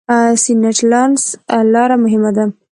سینټ 0.43 0.77
لارنس 0.91 1.23
لاره 1.73 1.95
مهمه 2.03 2.31
ده. 2.37 2.45